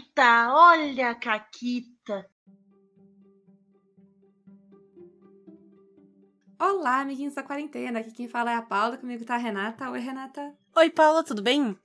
[0.00, 2.26] Caquita, olha a Caquita.
[6.58, 8.00] Olá, amiguinhos da quarentena.
[8.00, 9.90] Aqui quem fala é a Paula, comigo tá a Renata.
[9.90, 10.54] Oi, Renata.
[10.76, 11.76] Oi, Paula, tudo bem?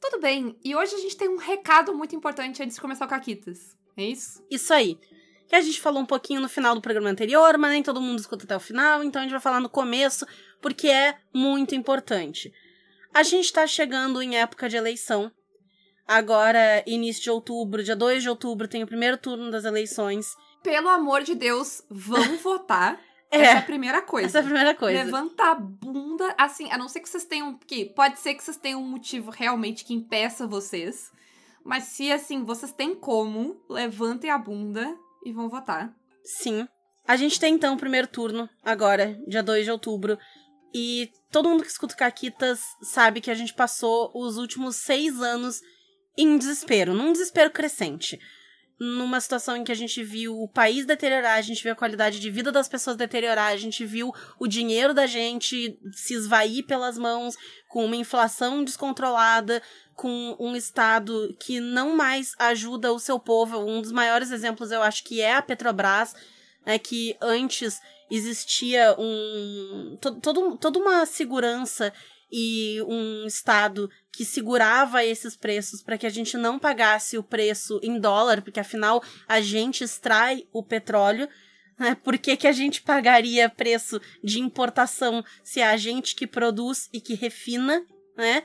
[0.00, 0.58] Tudo bem.
[0.62, 3.76] E hoje a gente tem um recado muito importante antes de começar o Caquitas.
[3.96, 4.44] É isso?
[4.50, 4.98] Isso aí.
[5.48, 8.18] Que a gente falou um pouquinho no final do programa anterior, mas nem todo mundo
[8.18, 10.26] escuta até o final, então a gente vai falar no começo,
[10.60, 12.52] porque é muito importante.
[13.12, 15.32] A gente tá chegando em época de eleição.
[16.06, 20.36] Agora, início de outubro, dia 2 de outubro, tem o primeiro turno das eleições.
[20.62, 23.00] Pelo amor de Deus, vão votar.
[23.30, 23.38] É.
[23.38, 24.26] Essa é a primeira coisa.
[24.28, 25.02] Essa é a primeira coisa.
[25.02, 27.58] Levanta a bunda, assim, a não ser que vocês tenham.
[27.66, 31.10] Que pode ser que vocês tenham um motivo realmente que impeça vocês.
[31.64, 35.92] Mas se, assim, vocês têm como, levantem a bunda e vão votar.
[36.22, 36.68] Sim.
[37.06, 40.18] A gente tem, então, o primeiro turno, agora, dia 2 de outubro.
[40.74, 45.60] E todo mundo que escuta Caquitas sabe que a gente passou os últimos seis anos
[46.16, 48.18] em desespero, num desespero crescente
[48.78, 52.18] numa situação em que a gente viu o país deteriorar, a gente viu a qualidade
[52.18, 56.98] de vida das pessoas deteriorar, a gente viu o dinheiro da gente se esvair pelas
[56.98, 57.36] mãos,
[57.68, 59.62] com uma inflação descontrolada,
[59.94, 63.58] com um Estado que não mais ajuda o seu povo.
[63.58, 66.14] Um dos maiores exemplos eu acho que é a Petrobras,
[66.66, 71.92] né, que antes existia um, todo, toda uma segurança
[72.36, 77.78] e um Estado que segurava esses preços para que a gente não pagasse o preço
[77.80, 81.28] em dólar, porque afinal a gente extrai o petróleo.
[81.78, 81.94] Né?
[81.94, 86.88] Por que, que a gente pagaria preço de importação se é a gente que produz
[86.92, 88.42] e que refina, né?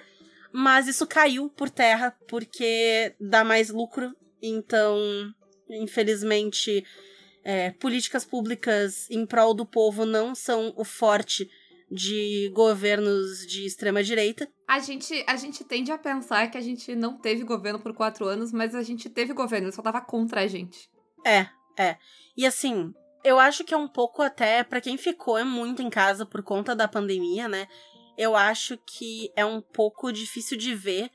[0.53, 4.15] Mas isso caiu por terra porque dá mais lucro.
[4.39, 4.99] Então,
[5.67, 6.85] infelizmente,
[7.43, 11.49] é, políticas públicas em prol do povo não são o forte
[11.91, 14.47] de governos de extrema direita.
[14.67, 18.25] A gente, a gente tende a pensar que a gente não teve governo por quatro
[18.25, 20.89] anos, mas a gente teve governo, só tava contra a gente.
[21.25, 21.97] É, é.
[22.37, 26.25] E assim, eu acho que é um pouco até para quem ficou muito em casa
[26.25, 27.67] por conta da pandemia, né?
[28.17, 31.09] Eu acho que é um pouco difícil de ver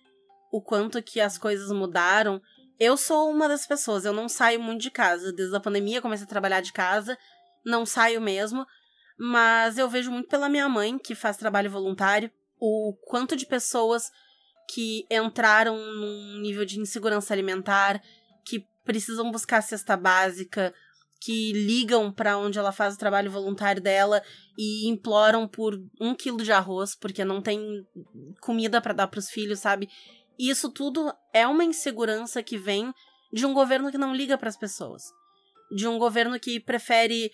[0.50, 2.41] o quanto que as coisas mudaram.
[2.78, 5.32] Eu sou uma das pessoas, eu não saio muito de casa.
[5.32, 7.16] Desde a pandemia comecei a trabalhar de casa,
[7.65, 8.66] não saio mesmo.
[9.16, 14.10] Mas eu vejo muito pela minha mãe, que faz trabalho voluntário, o quanto de pessoas
[14.72, 18.03] que entraram num nível de insegurança alimentar,
[18.44, 20.74] que precisam buscar cesta básica,
[21.20, 24.22] que ligam para onde ela faz o trabalho voluntário dela
[24.58, 27.86] e imploram por um quilo de arroz porque não tem
[28.41, 29.88] comida para dar para os filhos, sabe?
[30.38, 32.92] Isso tudo é uma insegurança que vem
[33.32, 35.03] de um governo que não liga para as pessoas,
[35.74, 37.32] de um governo que prefere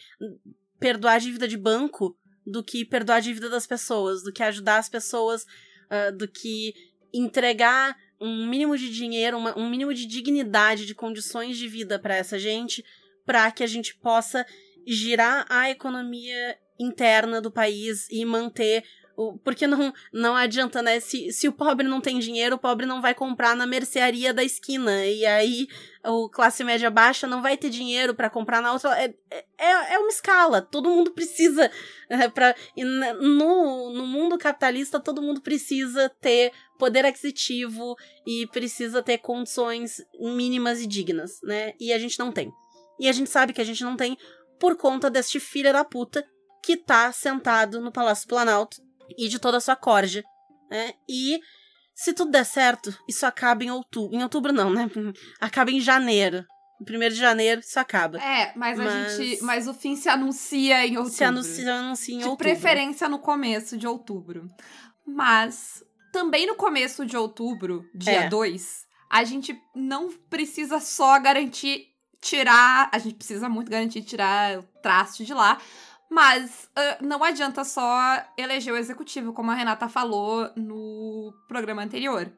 [0.80, 4.78] perdoar a dívida de banco do que perdoar a dívida das pessoas, do que ajudar
[4.78, 6.74] as pessoas, uh, do que
[7.12, 12.16] entregar um mínimo de dinheiro, uma, um mínimo de dignidade, de condições de vida para
[12.16, 12.84] essa gente,
[13.24, 14.44] para que a gente possa
[14.86, 18.82] girar a economia interna do país e manter
[19.44, 20.98] porque não, não adianta, né?
[21.00, 24.42] Se, se o pobre não tem dinheiro, o pobre não vai comprar na mercearia da
[24.42, 25.04] esquina.
[25.04, 25.66] E aí,
[26.04, 28.98] o classe média baixa não vai ter dinheiro para comprar na outra.
[28.98, 29.14] É,
[29.58, 30.62] é, é uma escala.
[30.62, 31.70] Todo mundo precisa.
[32.12, 37.94] É, pra, no, no mundo capitalista, todo mundo precisa ter poder aquisitivo
[38.26, 41.72] e precisa ter condições mínimas e dignas, né?
[41.78, 42.52] E a gente não tem.
[42.98, 44.18] E a gente sabe que a gente não tem
[44.58, 46.26] por conta deste filho da puta
[46.60, 48.82] que tá sentado no Palácio Planalto
[49.18, 50.22] e de toda a sua corja,
[50.70, 50.92] né?
[51.08, 51.40] E
[51.94, 54.16] se tudo der certo, isso acaba em outubro.
[54.16, 54.88] Em outubro não, né?
[55.40, 56.44] Acaba em janeiro.
[56.84, 58.16] Primeiro de janeiro, isso acaba.
[58.16, 59.42] É, mas, mas, a gente.
[59.42, 61.14] Mas o fim se anuncia em outubro.
[61.14, 62.46] Se anuncia, anuncia em de outubro.
[62.46, 64.48] De preferência no começo de outubro.
[65.06, 68.86] Mas também no começo de outubro, dia 2, é.
[69.10, 71.86] a gente não precisa só garantir
[72.18, 72.88] tirar.
[72.92, 75.60] A gente precisa muito garantir tirar o traste de lá.
[76.10, 82.30] Mas uh, não adianta só eleger o executivo, como a Renata falou no programa anterior.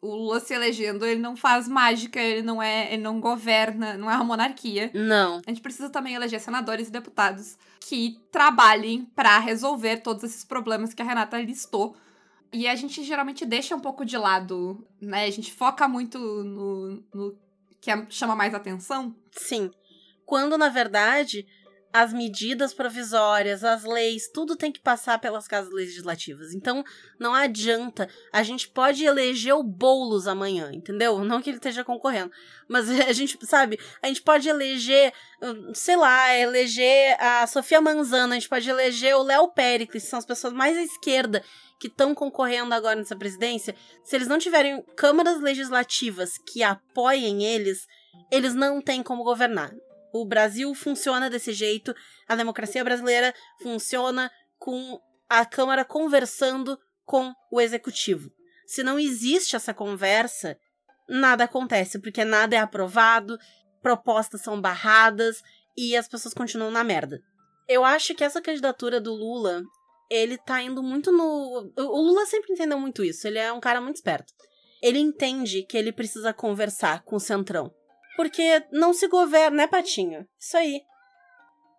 [0.00, 4.10] O Lula se elegendo, ele não faz mágica, ele não é, ele não governa, não
[4.10, 4.90] é uma monarquia.
[4.94, 5.42] Não.
[5.46, 10.94] A gente precisa também eleger senadores e deputados que trabalhem para resolver todos esses problemas
[10.94, 11.94] que a Renata listou.
[12.50, 15.24] E a gente geralmente deixa um pouco de lado, né?
[15.26, 17.38] A gente foca muito no, no
[17.78, 19.14] que chama mais atenção.
[19.30, 19.70] Sim.
[20.24, 21.46] Quando, na verdade,
[21.92, 26.54] as medidas provisórias, as leis, tudo tem que passar pelas casas legislativas.
[26.54, 26.84] Então,
[27.18, 28.08] não adianta.
[28.32, 31.24] A gente pode eleger o Boulos amanhã, entendeu?
[31.24, 32.30] Não que ele esteja concorrendo.
[32.68, 38.36] Mas a gente, sabe, a gente pode eleger, hum, sei lá, eleger a Sofia Manzana,
[38.36, 41.42] a gente pode eleger o Léo Pericles, que são as pessoas mais à esquerda
[41.80, 43.74] que estão concorrendo agora nessa presidência.
[44.04, 47.86] Se eles não tiverem câmaras legislativas que apoiem eles,
[48.30, 49.72] eles não têm como governar.
[50.12, 51.94] O Brasil funciona desse jeito,
[52.28, 58.30] a democracia brasileira funciona com a Câmara conversando com o executivo.
[58.66, 60.56] Se não existe essa conversa,
[61.08, 63.38] nada acontece, porque nada é aprovado,
[63.82, 65.42] propostas são barradas
[65.76, 67.20] e as pessoas continuam na merda.
[67.68, 69.62] Eu acho que essa candidatura do Lula,
[70.10, 71.72] ele tá indo muito no.
[71.76, 74.32] O Lula sempre entendeu muito isso, ele é um cara muito esperto.
[74.82, 77.72] Ele entende que ele precisa conversar com o Centrão.
[78.20, 80.28] Porque não se governa, né, Patinho?
[80.38, 80.82] Isso aí.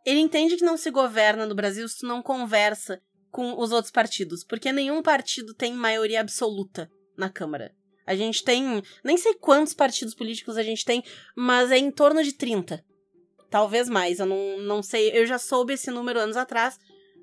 [0.03, 2.99] Ele entende que não se governa no Brasil se tu não conversa
[3.29, 7.75] com os outros partidos, porque nenhum partido tem maioria absoluta na Câmara.
[8.07, 11.03] A gente tem, nem sei quantos partidos políticos a gente tem,
[11.35, 12.83] mas é em torno de 30.
[13.47, 16.79] Talvez mais, eu não, não sei, eu já soube esse número anos atrás,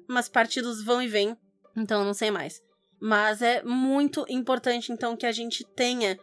[0.07, 1.37] mas partidos vão e vêm,
[1.77, 2.63] então eu não sei mais.
[3.01, 6.17] Mas é muito importante, então, que a gente tenha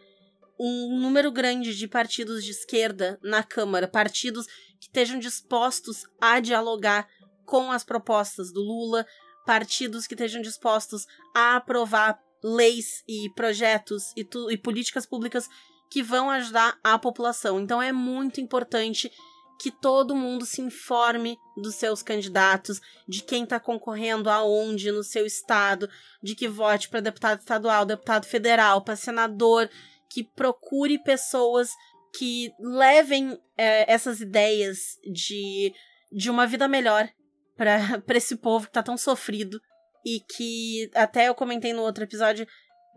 [0.58, 4.46] um número grande de partidos de esquerda na Câmara, partidos
[4.80, 7.08] que estejam dispostos a dialogar
[7.44, 9.06] com as propostas do Lula,
[9.44, 15.48] partidos que estejam dispostos a aprovar leis e projetos e, e políticas públicas
[15.90, 17.60] que vão ajudar a população.
[17.60, 19.10] Então é muito importante
[19.58, 25.24] que todo mundo se informe dos seus candidatos, de quem está concorrendo aonde no seu
[25.24, 25.88] estado,
[26.22, 29.70] de que vote para deputado estadual, deputado federal, para senador,
[30.10, 31.70] que procure pessoas
[32.16, 35.72] que levem é, essas ideias de,
[36.10, 37.08] de uma vida melhor
[37.56, 39.60] para esse povo que tá tão sofrido
[40.04, 42.46] e que até eu comentei no outro episódio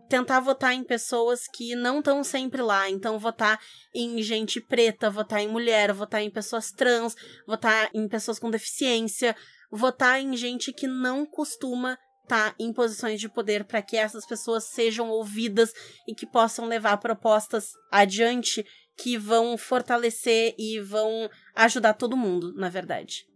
[0.08, 2.90] tentar votar em pessoas que não estão sempre lá.
[2.90, 3.60] Então, votar
[3.94, 7.14] em gente preta, votar em mulher, votar em pessoas trans,
[7.46, 9.36] votar em pessoas com deficiência,
[9.70, 11.96] votar em gente que não costuma
[12.30, 15.72] tá em posições de poder para que essas pessoas sejam ouvidas
[16.06, 18.64] e que possam levar propostas adiante
[18.96, 23.26] que vão fortalecer e vão ajudar todo mundo, na verdade.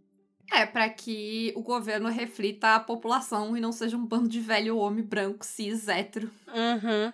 [0.49, 4.77] É, para que o governo reflita a população e não seja um bando de velho
[4.77, 6.31] homem branco, cis, hétero.
[6.47, 7.11] Uhum.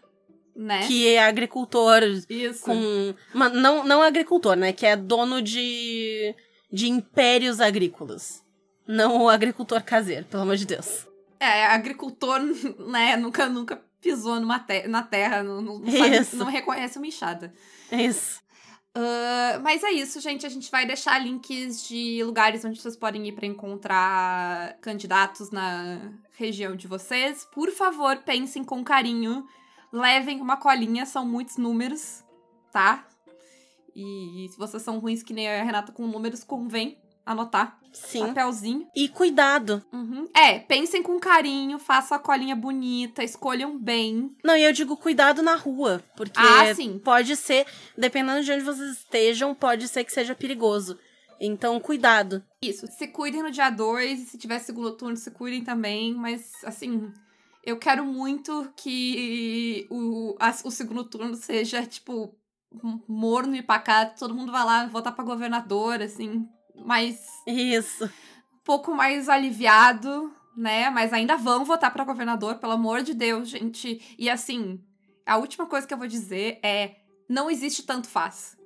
[0.55, 0.85] Né?
[0.85, 2.65] Que é agricultor Isso.
[2.65, 3.15] com.
[3.33, 4.71] Não, não agricultor, né?
[4.71, 6.35] Que é dono de,
[6.71, 8.43] de impérios agrícolas.
[8.85, 11.09] Não o agricultor caseiro, pelo amor de Deus.
[11.41, 12.39] É, agricultor,
[12.87, 17.51] né, nunca, nunca pisou numa te na terra, não, não, sabe, não reconhece uma enxada.
[17.91, 18.39] Isso.
[18.95, 20.45] Uh, mas é isso, gente.
[20.45, 26.11] A gente vai deixar links de lugares onde vocês podem ir para encontrar candidatos na
[26.37, 27.47] região de vocês.
[27.51, 29.43] Por favor, pensem com carinho.
[29.91, 32.23] Levem uma colinha, são muitos números,
[32.71, 33.07] tá?
[33.95, 37.79] E, e se vocês são ruins que nem a Renata com números, convém anotar.
[37.91, 38.27] Sim.
[38.27, 38.87] Papelzinho.
[38.95, 39.83] E cuidado.
[39.91, 40.27] Uhum.
[40.33, 44.33] É, pensem com carinho, façam a colinha bonita, escolham bem.
[44.43, 46.99] Não, e eu digo cuidado na rua, porque ah, sim.
[46.99, 47.65] pode ser,
[47.97, 50.97] dependendo de onde vocês estejam, pode ser que seja perigoso.
[51.39, 52.43] Então, cuidado.
[52.61, 56.51] Isso, se cuidem no dia 2, e se tiver segundo turno, se cuidem também, mas
[56.63, 57.11] assim,
[57.63, 62.35] eu quero muito que o, a, o segundo turno seja, tipo,
[63.07, 67.19] morno e pacato, todo mundo vai lá votar pra governador, assim, mais.
[67.47, 68.05] Isso.
[68.05, 70.89] Um pouco mais aliviado, né?
[70.89, 74.15] Mas ainda vão votar para governador, pelo amor de Deus, gente.
[74.17, 74.79] E assim,
[75.25, 76.95] a última coisa que eu vou dizer é:
[77.27, 78.57] não existe tanto faz,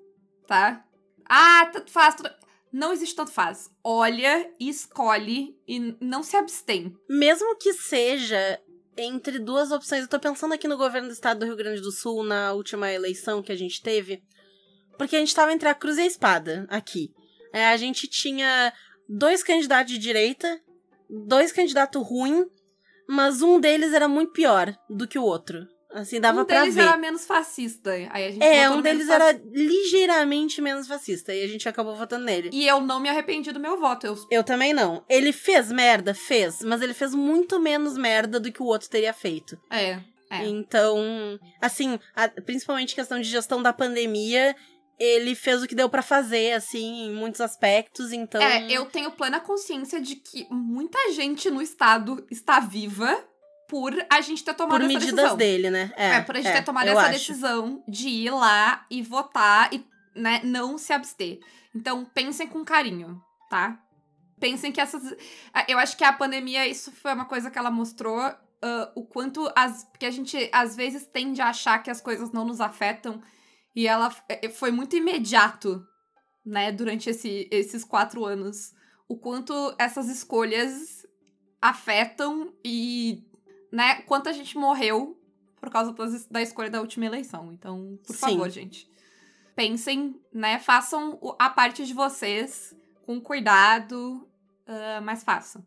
[0.47, 0.83] tá?
[1.27, 2.15] Ah, tanto faz.
[2.15, 2.29] Tudo...
[2.71, 3.69] Não existe tanto faz.
[3.83, 6.93] Olha e escolhe e não se abstém.
[7.09, 8.59] Mesmo que seja
[8.97, 11.91] entre duas opções, eu tô pensando aqui no governo do estado do Rio Grande do
[11.91, 14.23] Sul, na última eleição que a gente teve,
[14.97, 17.13] porque a gente tava entre a cruz e a espada aqui.
[17.55, 18.73] É, a gente tinha
[19.07, 20.59] dois candidatos de direita,
[21.09, 22.45] dois candidatos ruins,
[23.07, 25.65] mas um deles era muito pior do que o outro.
[25.93, 26.71] Assim, dava um pra ver.
[26.71, 27.91] Um deles era menos fascista.
[27.91, 31.33] Aí a gente é, um deles era ligeiramente menos fascista.
[31.33, 32.49] E a gente acabou votando nele.
[32.51, 34.05] E eu não me arrependi do meu voto.
[34.05, 35.05] Eu, eu também não.
[35.07, 36.13] Ele fez merda?
[36.13, 36.61] Fez.
[36.61, 39.57] Mas ele fez muito menos merda do que o outro teria feito.
[39.71, 40.01] É.
[40.29, 40.45] É.
[40.45, 44.53] Então, assim, a, principalmente questão de gestão da pandemia,
[44.99, 48.41] ele fez o que deu para fazer, assim, em muitos aspectos, então...
[48.41, 53.23] É, eu tenho plena consciência de que muita gente no estado está viva
[53.67, 55.37] por a gente ter tomado por essa medidas decisão.
[55.37, 55.91] dele, né?
[55.95, 57.11] É, é por a gente é, ter tomado essa acho.
[57.11, 59.85] decisão de ir lá e votar e,
[60.15, 61.39] né, não se abster.
[61.73, 63.79] Então, pensem com carinho, tá?
[64.39, 65.15] Pensem que essas.
[65.67, 68.19] Eu acho que a pandemia, isso foi uma coisa que ela mostrou.
[68.63, 69.83] Uh, o quanto as.
[69.85, 73.21] Porque a gente às vezes tende a achar que as coisas não nos afetam.
[73.75, 75.85] E ela é, foi muito imediato,
[76.45, 78.73] né, durante esse, esses quatro anos.
[79.07, 81.05] O quanto essas escolhas
[81.61, 83.23] afetam e,
[83.71, 85.19] né, quanto a gente morreu
[85.59, 87.51] por causa das, da escolha da última eleição.
[87.51, 88.21] Então, por Sim.
[88.21, 88.89] favor, gente.
[89.55, 94.27] Pensem, né, façam a parte de vocês com cuidado,
[94.67, 95.65] uh, mas façam.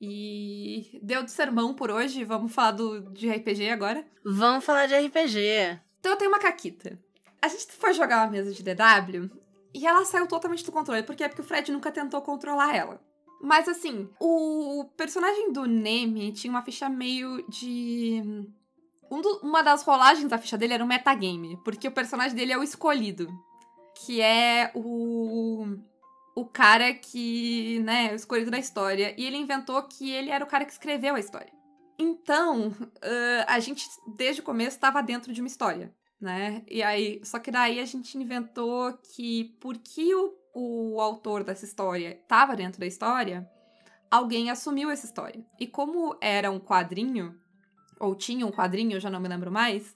[0.00, 4.04] E deu de sermão por hoje, vamos falar do, de RPG agora?
[4.24, 5.80] Vamos falar de RPG.
[6.00, 6.98] Então eu tenho uma caquita.
[7.42, 9.30] A gente foi jogar uma mesa de DW
[9.74, 13.00] e ela saiu totalmente do controle, porque é porque o Fred nunca tentou controlar ela.
[13.40, 18.22] Mas assim, o personagem do Neme tinha uma ficha meio de.
[19.10, 19.40] Um do...
[19.42, 22.62] uma das rolagens da ficha dele era um metagame, porque o personagem dele é o
[22.62, 23.28] escolhido.
[24.06, 25.66] Que é o
[26.34, 29.14] o cara que, né, o escolhido da história.
[29.18, 31.52] E ele inventou que ele era o cara que escreveu a história.
[31.98, 36.62] Então, uh, a gente, desde o começo, estava dentro de uma história, né?
[36.68, 42.10] E aí, só que daí a gente inventou que, porque o, o autor dessa história
[42.10, 43.50] estava dentro da história,
[44.10, 45.44] alguém assumiu essa história.
[45.58, 47.38] E como era um quadrinho,
[47.98, 49.94] ou tinha um quadrinho, eu já não me lembro mais,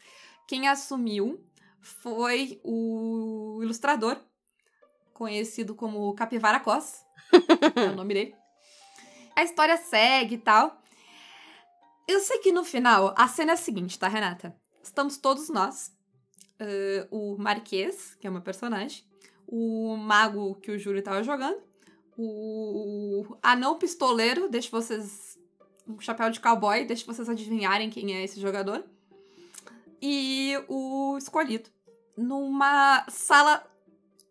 [0.48, 1.44] quem assumiu
[1.80, 4.20] foi o ilustrador
[5.14, 7.04] conhecido como Capivara Cos.
[7.76, 8.34] é o nome dele.
[9.34, 10.82] A história segue e tal.
[12.06, 14.56] Eu sei que no final, a cena é a seguinte, tá, Renata?
[14.82, 15.95] Estamos todos nós.
[16.60, 19.04] Uh, o Marquês, que é meu personagem.
[19.46, 21.60] O mago que o Júlio tava jogando.
[22.16, 25.38] O anão pistoleiro, deixa vocês.
[25.86, 28.84] Um chapéu de cowboy, deixa vocês adivinharem quem é esse jogador.
[30.00, 31.70] E o escolhido.
[32.16, 33.64] Numa sala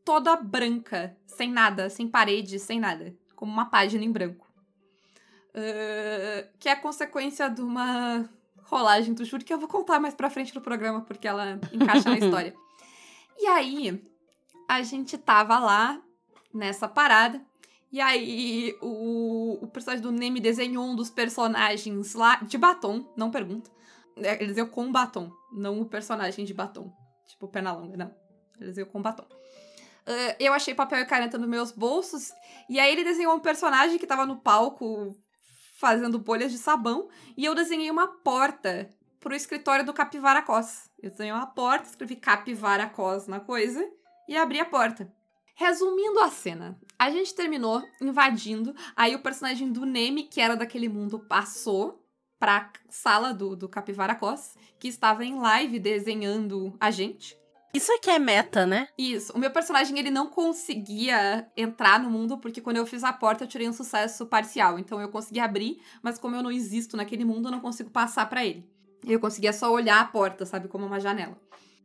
[0.03, 3.15] toda branca, sem nada, sem parede, sem nada.
[3.36, 4.46] Como uma página em branco.
[5.51, 8.29] Uh, que é consequência de uma
[8.65, 12.10] rolagem do júri que eu vou contar mais pra frente no programa, porque ela encaixa
[12.10, 12.53] na história.
[13.38, 14.01] E aí,
[14.67, 16.01] a gente tava lá,
[16.53, 17.41] nessa parada,
[17.91, 23.31] e aí o, o personagem do Neme desenhou um dos personagens lá, de batom, não
[23.31, 23.69] pergunta.
[24.17, 26.91] É, ele desenhou com batom, não o personagem de batom.
[27.27, 28.13] Tipo, perna longa, não.
[28.57, 29.24] Ele desenhou com batom.
[29.24, 32.31] Uh, eu achei papel e caneta nos meus bolsos.
[32.69, 35.15] E aí ele desenhou um personagem que tava no palco
[35.75, 37.10] fazendo bolhas de sabão.
[37.38, 38.89] E eu desenhei uma porta
[39.20, 40.89] pro escritório do Capivara Cos.
[41.01, 43.86] Eu desenhei uma porta, escrevi Capivara Cos na coisa
[44.27, 45.12] e abri a porta.
[45.55, 48.75] Resumindo a cena, a gente terminou invadindo.
[48.96, 52.05] Aí o personagem do Neme, que era daquele mundo, passou
[52.38, 57.38] pra sala do, do Capivara Cos, que estava em live desenhando a gente.
[57.75, 58.88] Isso aqui é meta, né?
[58.98, 59.34] Isso.
[59.34, 63.44] O meu personagem, ele não conseguia entrar no mundo, porque quando eu fiz a porta,
[63.44, 64.79] eu tirei um sucesso parcial.
[64.79, 68.29] Então eu consegui abrir, mas como eu não existo naquele mundo, eu não consigo passar
[68.29, 68.65] para ele.
[69.05, 70.70] Eu conseguia só olhar a porta, sabe?
[70.70, 71.38] Como uma janela.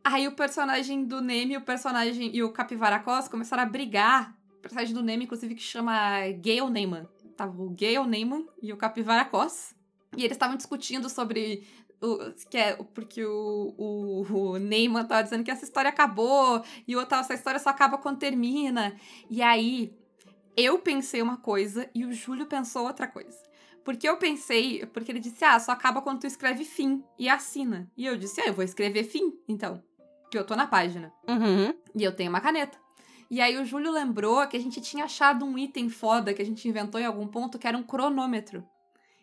[0.05, 4.33] Aí o personagem do Neme, o personagem e o Capivara Cos começaram a brigar.
[4.59, 7.09] O personagem do Neme, inclusive, que chama Gale Neyman.
[7.37, 9.75] Tava o Gale Neyman e o Capivara Cos.
[10.17, 11.67] E eles estavam discutindo sobre
[12.03, 16.97] o, que é porque o, o, o Neyman tava dizendo que essa história acabou e
[16.97, 18.97] o outro essa história só acaba quando termina.
[19.29, 19.93] E aí
[20.57, 23.39] eu pensei uma coisa e o Júlio pensou outra coisa.
[23.85, 27.91] Porque eu pensei, porque ele disse, ah, só acaba quando tu escreve fim e assina.
[27.97, 29.83] E eu disse, ah, eu vou escrever fim, então.
[30.31, 31.13] Que eu tô na página.
[31.27, 31.75] Uhum.
[31.95, 32.79] E eu tenho uma caneta.
[33.31, 36.45] E aí o Júlio lembrou que a gente tinha achado um item foda que a
[36.45, 38.65] gente inventou em algum ponto, que era um cronômetro.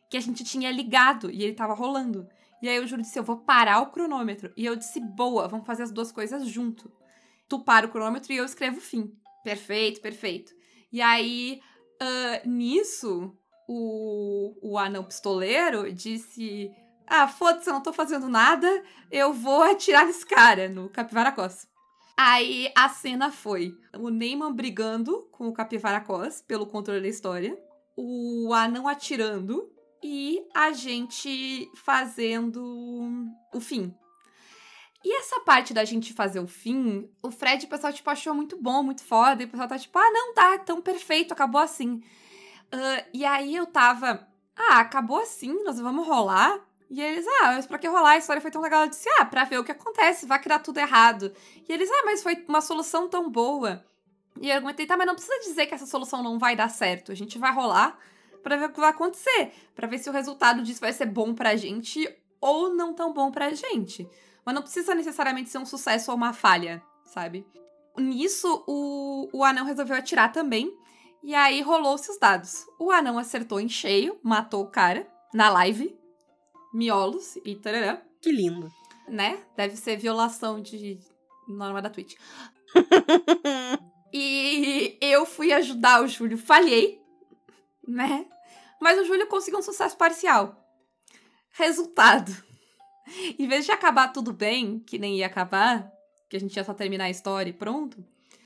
[0.10, 2.28] Que a gente tinha ligado e ele tava rolando.
[2.62, 4.52] E aí o Júlio disse: Eu vou parar o cronômetro.
[4.56, 6.92] E eu disse: Boa, vamos fazer as duas coisas junto.
[7.48, 9.14] Tu para o cronômetro e eu escrevo o fim.
[9.44, 10.54] Perfeito, perfeito.
[10.92, 11.62] E aí,
[12.02, 13.36] uh, nisso,
[13.68, 16.72] o, o anão pistoleiro disse:
[17.06, 18.68] Ah, foda-se, eu não tô fazendo nada,
[19.12, 21.68] eu vou atirar nesse cara, no Capivara Cos.
[22.20, 27.56] Aí a cena foi o Neyman brigando com o Capivara Cos pelo controle da história,
[27.96, 29.72] o anão atirando
[30.04, 32.64] e a gente fazendo
[33.54, 33.94] o fim.
[35.04, 38.58] E essa parte da gente fazer o fim, o Fred, o pessoal, tipo, achou muito
[38.62, 39.42] bom, muito foda.
[39.42, 42.02] E o pessoal tá tipo, ah, não, tá, tão perfeito, acabou assim.
[42.74, 46.60] Uh, e aí eu tava, ah, acabou assim, nós vamos rolar.
[46.90, 48.12] E eles, ah, mas pra que rolar?
[48.12, 48.84] A história foi tão legal.
[48.84, 51.34] Eu disse, ah, pra ver o que acontece, vai que dá tudo errado.
[51.68, 53.86] E eles, ah, mas foi uma solução tão boa.
[54.42, 57.12] E eu argumentei, tá, mas não precisa dizer que essa solução não vai dar certo.
[57.12, 57.98] A gente vai rolar
[58.48, 61.34] para ver o que vai acontecer, para ver se o resultado disso vai ser bom
[61.34, 64.10] pra gente ou não tão bom pra gente.
[64.46, 67.46] Mas não precisa necessariamente ser um sucesso ou uma falha, sabe?
[67.98, 70.74] Nisso, o, o anão resolveu atirar também.
[71.22, 72.66] E aí rolou-se os dados.
[72.80, 75.94] O anão acertou em cheio, matou o cara na live.
[76.74, 78.02] Miolos e tarará.
[78.22, 78.72] Que lindo.
[79.10, 79.44] Né?
[79.58, 80.98] Deve ser violação de
[81.50, 82.16] norma da Twitch.
[84.14, 87.02] e eu fui ajudar o Júlio, falhei,
[87.86, 88.26] né?
[88.82, 90.56] Mas o Júlio conseguiu um sucesso parcial.
[91.52, 92.32] Resultado.
[93.40, 95.90] Em vez de acabar tudo bem, que nem ia acabar,
[96.30, 98.04] que a gente ia só terminar a história e pronto,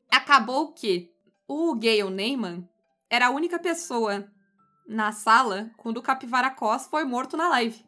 [0.09, 1.11] acabou que
[1.47, 2.69] o Gale Neyman
[3.09, 4.31] era a única pessoa
[4.87, 7.83] na sala quando o Capivara Cos foi morto na live.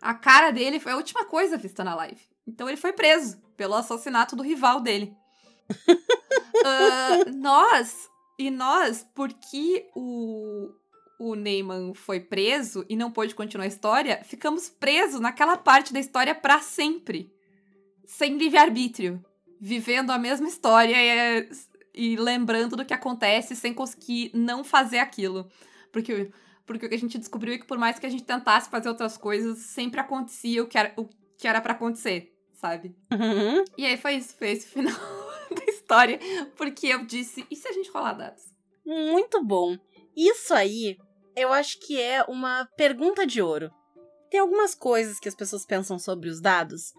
[0.00, 2.20] A cara dele foi a última coisa vista na live.
[2.46, 5.16] Então ele foi preso pelo assassinato do rival dele.
[5.70, 10.70] uh, nós, e nós, porque o,
[11.18, 16.00] o Neyman foi preso e não pôde continuar a história, ficamos presos naquela parte da
[16.00, 17.32] história para sempre.
[18.04, 19.24] Sem livre-arbítrio.
[19.60, 21.48] Vivendo a mesma história e,
[21.94, 25.48] e, lembrando do que acontece sem conseguir não fazer aquilo.
[25.90, 26.30] Porque,
[26.66, 28.88] porque o que a gente descobriu é que por mais que a gente tentasse fazer
[28.88, 32.94] outras coisas, sempre acontecia o que era, o que era para acontecer, sabe?
[33.10, 33.64] Uhum.
[33.78, 34.94] E aí foi isso, foi esse final
[35.50, 36.18] da história.
[36.56, 38.42] Porque eu disse, e se a gente rolar dados?
[38.84, 39.78] Muito bom.
[40.14, 40.98] Isso aí
[41.36, 43.70] eu acho que é uma pergunta de ouro.
[44.30, 46.92] Tem algumas coisas que as pessoas pensam sobre os dados.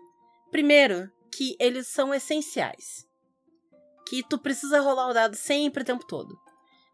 [0.51, 3.05] Primeiro, que eles são essenciais.
[4.07, 6.37] Que tu precisa rolar o dado sempre o tempo todo.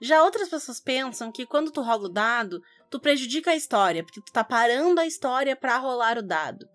[0.02, 4.22] Já outras pessoas pensam que quando tu rola o dado, tu prejudica a história, porque
[4.22, 6.68] tu tá parando a história para rolar o dado.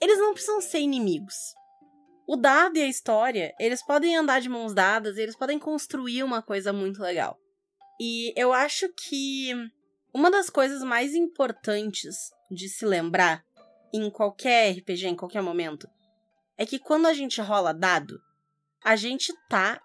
[0.00, 1.34] Eles não precisam ser inimigos.
[2.28, 6.40] O dado e a história, eles podem andar de mãos dadas, eles podem construir uma
[6.40, 7.38] coisa muito legal.
[8.00, 9.52] E eu acho que
[10.14, 13.44] uma das coisas mais importantes de se lembrar
[13.92, 15.88] em qualquer RPG, em qualquer momento,
[16.56, 18.20] é que quando a gente rola dado,
[18.82, 19.82] a gente tá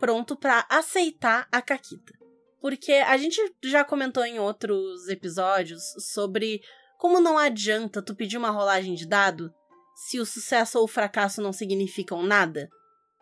[0.00, 2.12] pronto para aceitar a caquita.
[2.60, 5.80] Porque a gente já comentou em outros episódios
[6.12, 6.60] sobre
[6.98, 9.54] como não adianta tu pedir uma rolagem de dado
[9.94, 12.68] se o sucesso ou o fracasso não significam nada.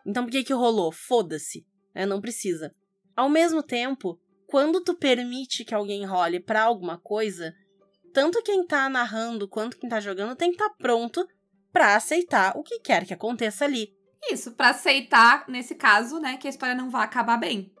[0.05, 0.91] Então por que que rolou?
[0.91, 1.63] Foda-se.
[1.93, 2.73] É, não precisa.
[3.15, 7.53] Ao mesmo tempo, quando tu permite que alguém role para alguma coisa,
[8.13, 11.27] tanto quem tá narrando quanto quem tá jogando tem que estar tá pronto
[11.71, 13.93] para aceitar o que quer que aconteça ali.
[14.31, 17.71] Isso, para aceitar, nesse caso, né, que a história não vai acabar bem.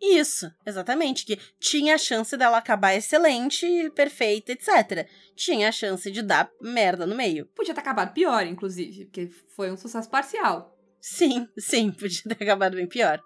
[0.00, 1.24] Isso, exatamente.
[1.24, 5.08] Que tinha a chance dela acabar excelente, perfeita, etc.
[5.34, 7.46] Tinha a chance de dar merda no meio.
[7.46, 10.76] Podia ter acabado pior, inclusive, porque foi um sucesso parcial.
[11.00, 13.20] Sim, sim, podia ter acabado bem pior.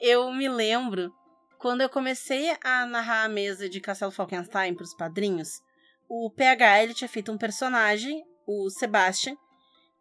[0.00, 1.12] Eu me lembro
[1.60, 5.60] quando eu comecei a narrar a mesa de Castelo Falkenstein para os padrinhos,
[6.08, 9.36] o PH tinha feito um personagem, o Sebastian,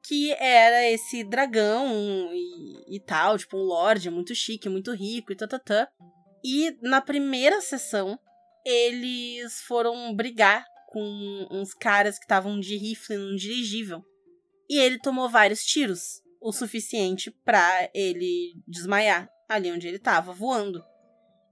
[0.02, 5.36] que era esse dragão e, e tal, tipo um lorde muito chique, muito rico e
[5.36, 5.86] tatatã.
[6.44, 8.18] E na primeira sessão,
[8.66, 14.02] eles foram brigar com uns caras que estavam de rifle num dirigível.
[14.70, 20.82] E ele tomou vários tiros, o suficiente para ele desmaiar ali onde ele estava voando.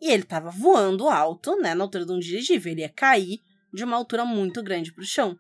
[0.02, 2.72] E ele estava voando alto, né, na altura de um dirigível.
[2.72, 3.40] Ele ia cair
[3.74, 5.38] de uma altura muito grande para o chão.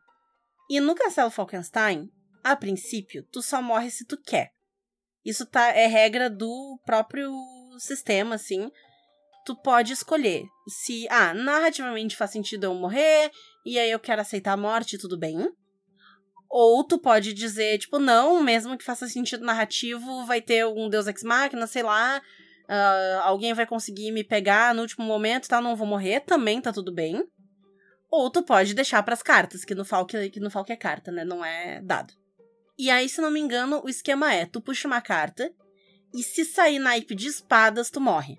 [0.69, 2.09] E no Castelo Falkenstein,
[2.43, 4.51] a princípio, tu só morre se tu quer.
[5.23, 7.31] Isso tá, é regra do próprio
[7.79, 8.71] sistema, assim.
[9.45, 13.31] Tu pode escolher se, ah, narrativamente faz sentido eu morrer,
[13.65, 15.49] e aí eu quero aceitar a morte, tudo bem.
[16.49, 21.07] Ou tu pode dizer, tipo, não, mesmo que faça sentido narrativo, vai ter um Deus
[21.07, 22.21] Ex Machina, sei lá,
[22.69, 25.61] uh, alguém vai conseguir me pegar no último momento, tá?
[25.61, 27.23] Não vou morrer, também tá tudo bem.
[28.09, 31.11] Ou tu pode deixar para as cartas, que no Falk, que no Falk é carta,
[31.11, 31.25] né?
[31.25, 32.13] Não é dado.
[32.77, 35.51] E aí, se não me engano, o esquema é: tu puxa uma carta,
[36.13, 38.37] e se sair naipe de espadas, tu morre.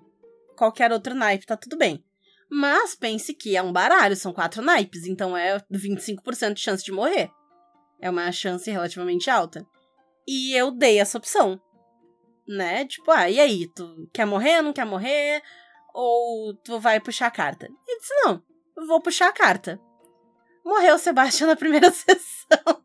[0.55, 2.03] Qualquer outro naipe tá tudo bem.
[2.49, 6.91] Mas pense que é um baralho, são quatro naipes, então é 25% de chance de
[6.91, 7.29] morrer.
[8.01, 9.65] É uma chance relativamente alta.
[10.27, 11.61] E eu dei essa opção
[12.49, 12.85] né?
[12.85, 13.67] Tipo, ah, e aí?
[13.67, 15.43] Tu quer morrer, não quer morrer?
[15.93, 17.67] Ou tu vai puxar a carta?
[17.67, 18.43] Ele disse, não,
[18.87, 19.79] vou puxar a carta.
[20.65, 22.83] Morreu o Sebastião na primeira sessão.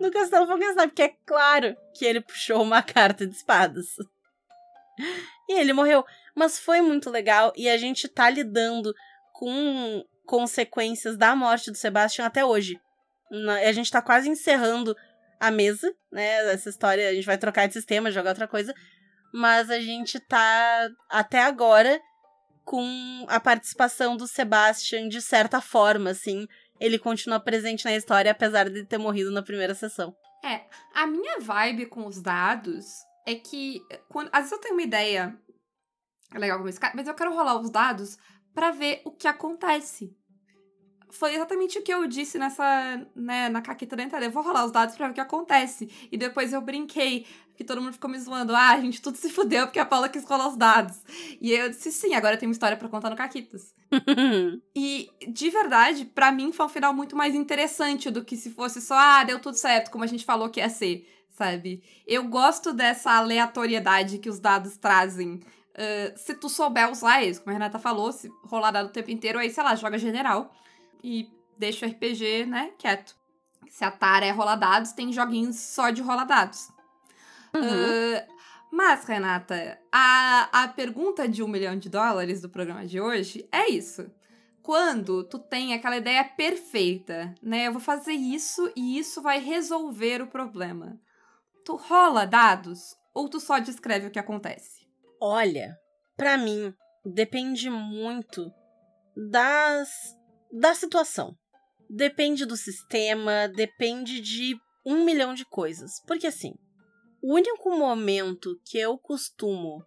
[0.00, 3.88] no Castelo Falkenstein, porque é claro que ele puxou uma carta de espadas.
[5.48, 6.04] E ele morreu.
[6.34, 8.94] Mas foi muito legal e a gente tá lidando
[9.32, 12.80] com consequências da morte do Sebastião até hoje.
[13.62, 14.96] A gente tá quase encerrando
[15.46, 16.52] a mesa, né?
[16.52, 18.74] Essa história, a gente vai trocar de sistema, jogar outra coisa.
[19.32, 22.00] Mas a gente tá até agora
[22.64, 26.46] com a participação do Sebastian de certa forma, assim.
[26.80, 30.14] Ele continua presente na história, apesar de ter morrido na primeira sessão.
[30.44, 32.86] É, a minha vibe com os dados
[33.26, 35.38] é que, quando, às vezes eu tenho uma ideia
[36.32, 38.16] legal como esse cara, mas eu quero rolar os dados
[38.54, 40.16] para ver o que acontece.
[41.10, 44.24] Foi exatamente o que eu disse nessa, né, na caqueta da entrada.
[44.24, 45.88] Eu vou rolar os dados pra ver o que acontece.
[46.10, 48.54] E depois eu brinquei, que todo mundo ficou me zoando.
[48.54, 50.96] Ah, a gente tudo se fudeu porque a Paula quis rolar os dados.
[51.40, 53.74] E eu disse, sim, agora tem uma história para contar no Caquitas.
[54.74, 58.80] e, de verdade, para mim foi um final muito mais interessante do que se fosse
[58.80, 61.82] só, ah, deu tudo certo, como a gente falou que ia ser, sabe?
[62.06, 65.40] Eu gosto dessa aleatoriedade que os dados trazem.
[65.74, 69.10] Uh, se tu souber usar eles, como a Renata falou, se rolar dado o tempo
[69.10, 70.52] inteiro, aí, sei lá, joga general
[71.04, 73.14] e deixa o RPG, né, quieto.
[73.68, 76.70] Se a Tara é rolar dados, tem joguinhos só de rolar dados.
[77.54, 77.62] Uhum.
[77.62, 78.34] Uh,
[78.72, 83.70] mas, Renata, a, a pergunta de um milhão de dólares do programa de hoje é
[83.70, 84.10] isso.
[84.62, 87.66] Quando tu tem aquela ideia perfeita, né?
[87.66, 90.98] Eu vou fazer isso e isso vai resolver o problema.
[91.64, 94.86] Tu rola dados ou tu só descreve o que acontece?
[95.20, 95.78] Olha,
[96.16, 98.50] para mim, depende muito
[99.14, 100.16] das
[100.54, 101.36] da situação.
[101.90, 106.00] Depende do sistema, depende de um milhão de coisas.
[106.06, 106.54] Porque assim,
[107.22, 109.84] o único momento que eu costumo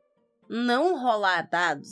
[0.50, 1.90] não rolar dados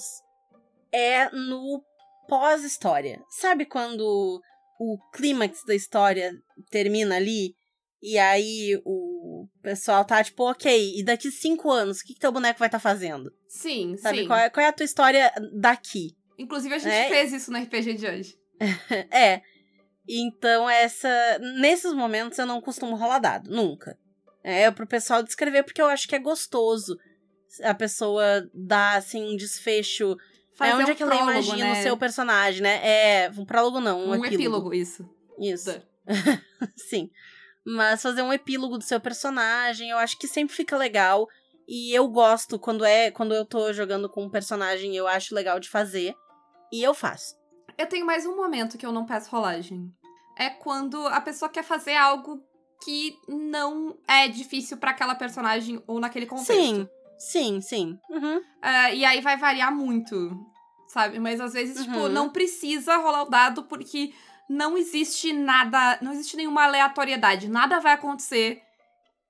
[0.91, 1.83] é no
[2.27, 3.23] pós-história.
[3.29, 4.41] Sabe quando
[4.79, 6.33] o clímax da história
[6.69, 7.55] termina ali?
[8.01, 12.31] E aí o pessoal tá tipo, ok, e daqui cinco anos, o que, que teu
[12.31, 13.31] boneco vai estar tá fazendo?
[13.47, 14.27] Sim, Sabe, sim.
[14.27, 16.15] Qual é, qual é a tua história daqui?
[16.37, 17.07] Inclusive, a gente é?
[17.07, 18.44] fez isso no RPG de hoje.
[19.11, 19.41] é.
[20.07, 21.39] Então, essa.
[21.59, 23.97] Nesses momentos eu não costumo rolar dado, nunca.
[24.43, 26.97] É pro pessoal descrever, porque eu acho que é gostoso
[27.63, 30.15] a pessoa dar, assim, um desfecho.
[30.55, 31.79] Fazer é onde um é que ela imagina né?
[31.79, 32.79] o seu personagem, né?
[32.83, 33.31] É.
[33.35, 34.35] Um prólogo não, um, um epílogo.
[34.35, 34.73] epílogo.
[34.73, 35.09] isso.
[35.39, 35.81] Isso.
[36.77, 37.09] Sim.
[37.65, 41.27] Mas fazer um epílogo do seu personagem, eu acho que sempre fica legal.
[41.67, 43.09] E eu gosto quando é.
[43.09, 46.13] Quando eu tô jogando com um personagem, eu acho legal de fazer.
[46.71, 47.35] E eu faço.
[47.77, 49.91] Eu tenho mais um momento que eu não peço rolagem.
[50.37, 52.41] É quando a pessoa quer fazer algo
[52.83, 56.53] que não é difícil para aquela personagem ou naquele contexto.
[56.53, 57.99] Sim, sim, sim.
[58.09, 58.37] Uhum.
[58.37, 60.37] Uh, e aí vai variar muito,
[60.87, 61.19] sabe?
[61.19, 62.03] Mas às vezes, tipo, uhum.
[62.03, 64.13] tipo, não precisa rolar o dado porque
[64.49, 67.49] não existe nada, não existe nenhuma aleatoriedade.
[67.49, 68.61] Nada vai acontecer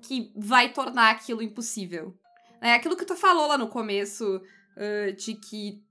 [0.01, 2.13] que vai tornar aquilo impossível.
[2.61, 5.84] É aquilo que tu falou lá no começo, uh, de que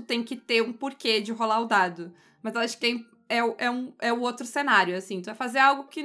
[0.00, 2.14] tu tem que ter um porquê de rolar o dado.
[2.42, 5.20] Mas eu acho que é, é, é, um, é o outro cenário, assim.
[5.20, 6.02] Tu vai fazer algo que.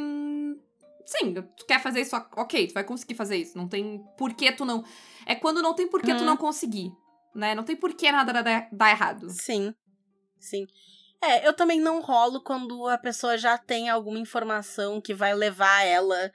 [1.06, 3.58] Sim, tu quer fazer isso, ok, tu vai conseguir fazer isso.
[3.58, 4.84] Não tem porquê tu não.
[5.26, 6.92] É quando não tem porquê tu não conseguir.
[7.36, 7.54] Né?
[7.54, 9.30] Não tem porquê nada dar, dar errado.
[9.30, 9.74] Sim.
[10.40, 10.66] Sim.
[11.22, 15.84] É, eu também não rolo quando a pessoa já tem alguma informação que vai levar
[15.84, 16.32] ela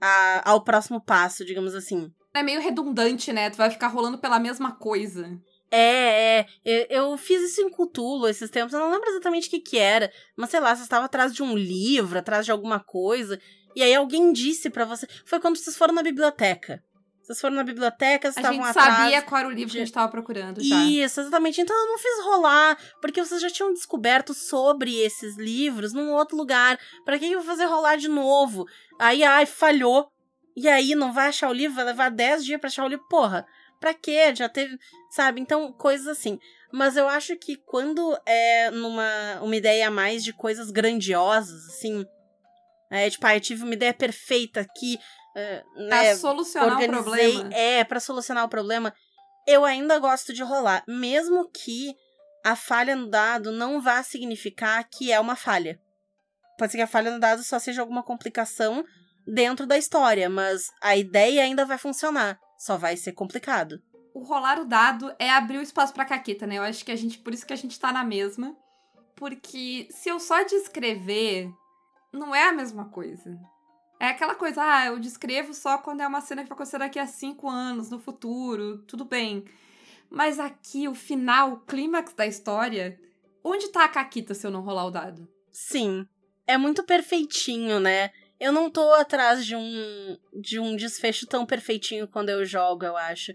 [0.00, 2.12] a, ao próximo passo, digamos assim.
[2.32, 3.50] É meio redundante, né?
[3.50, 5.40] Tu vai ficar rolando pela mesma coisa.
[5.70, 6.86] É, é.
[6.90, 8.72] Eu, fiz isso em Cutulo esses tempos.
[8.72, 10.10] Eu não lembro exatamente o que, que era.
[10.36, 13.40] Mas sei lá, você estava atrás de um livro, atrás de alguma coisa.
[13.76, 15.06] E aí alguém disse para você.
[15.24, 16.82] Foi quando vocês foram na biblioteca.
[17.22, 18.88] Vocês foram na biblioteca, vocês estavam atrás.
[18.88, 19.72] A gente sabia qual era o livro de...
[19.72, 20.84] que a gente estava procurando já.
[20.84, 21.60] Isso, exatamente.
[21.60, 26.36] Então eu não fiz rolar, porque vocês já tinham descoberto sobre esses livros num outro
[26.36, 26.76] lugar.
[27.04, 28.66] Para que eu vou fazer rolar de novo?
[28.98, 30.08] Aí, ai, falhou.
[30.56, 31.76] E aí, não vai achar o livro?
[31.76, 33.06] Vai levar 10 dias para achar o livro?
[33.08, 33.46] Porra,
[33.80, 34.34] pra quê?
[34.34, 34.78] Já teve,
[35.10, 35.40] sabe?
[35.40, 36.38] Então, coisas assim.
[36.72, 42.06] Mas eu acho que quando é numa uma ideia a mais de coisas grandiosas, assim.
[42.90, 44.98] É, tipo, ah, eu tive uma ideia perfeita aqui.
[45.30, 47.54] Uh, pra né, solucionar o problema.
[47.54, 48.94] É, para solucionar o problema.
[49.46, 50.84] Eu ainda gosto de rolar.
[50.86, 51.94] Mesmo que
[52.44, 55.80] a falha no dado não vá significar que é uma falha.
[56.58, 58.84] Pode ser que a falha no dado só seja alguma complicação
[59.26, 62.38] dentro da história, mas a ideia ainda vai funcionar.
[62.60, 63.82] Só vai ser complicado.
[64.12, 66.58] O rolar o dado é abrir o espaço pra caqueta, né?
[66.58, 67.16] Eu acho que a gente.
[67.16, 68.54] Por isso que a gente tá na mesma.
[69.16, 71.50] Porque se eu só descrever,
[72.12, 73.40] não é a mesma coisa.
[73.98, 76.98] É aquela coisa, ah, eu descrevo só quando é uma cena que vai acontecer daqui
[76.98, 79.46] a cinco anos, no futuro, tudo bem.
[80.10, 83.00] Mas aqui, o final, o clímax da história,
[83.42, 85.26] onde tá a Caquita se eu não rolar o dado?
[85.50, 86.06] Sim.
[86.46, 88.10] É muito perfeitinho, né?
[88.40, 92.96] Eu não tô atrás de um de um desfecho tão perfeitinho quando eu jogo, eu
[92.96, 93.34] acho.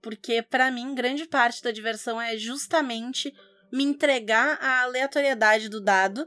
[0.00, 3.34] Porque para mim, grande parte da diversão é justamente
[3.72, 6.24] me entregar a aleatoriedade do dado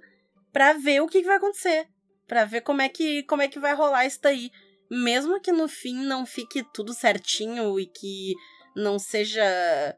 [0.51, 1.87] para ver o que, que vai acontecer,
[2.27, 4.51] para ver como é que como é que vai rolar isso daí,
[4.91, 8.33] mesmo que no fim não fique tudo certinho e que
[8.75, 9.95] não seja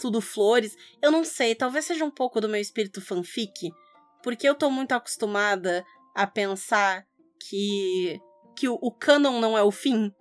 [0.00, 0.76] tudo flores.
[1.00, 3.70] Eu não sei, talvez seja um pouco do meu espírito fanfic,
[4.22, 7.06] porque eu tô muito acostumada a pensar
[7.48, 8.20] que,
[8.56, 10.12] que o, o canon não é o fim,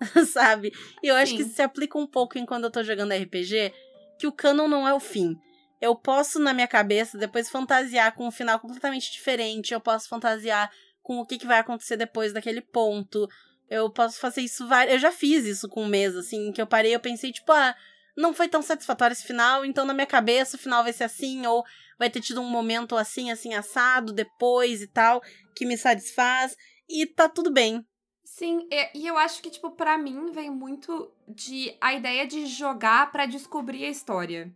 [0.32, 0.72] sabe?
[1.02, 1.38] E eu acho Sim.
[1.38, 3.72] que se aplica um pouco em quando eu tô jogando RPG.
[4.18, 5.36] que o canon não é o fim.
[5.80, 9.74] Eu posso, na minha cabeça, depois fantasiar com um final completamente diferente.
[9.74, 10.70] Eu posso fantasiar
[11.02, 13.28] com o que, que vai acontecer depois daquele ponto.
[13.68, 14.94] Eu posso fazer isso várias.
[14.94, 17.74] Eu já fiz isso com um mês, assim, que eu parei eu pensei, tipo, ah,
[18.16, 21.46] não foi tão satisfatório esse final, então na minha cabeça o final vai ser assim,
[21.46, 21.64] ou
[21.98, 25.22] vai ter tido um momento assim, assim, assado, depois e tal,
[25.54, 26.56] que me satisfaz,
[26.88, 27.84] e tá tudo bem.
[28.24, 33.10] Sim, e eu acho que, tipo, para mim vem muito de a ideia de jogar
[33.10, 34.52] para descobrir a história.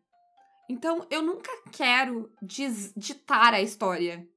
[0.68, 4.28] Então, eu nunca quero ditar a história.